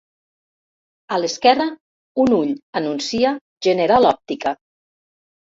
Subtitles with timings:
[1.15, 1.67] A l'esquerra.
[2.23, 3.35] un ull anuncia
[3.69, 4.57] General Òptica.